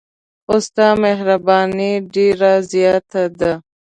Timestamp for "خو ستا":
0.45-0.87